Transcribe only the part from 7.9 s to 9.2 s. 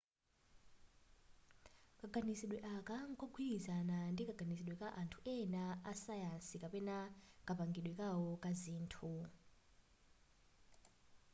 kao ka zinthu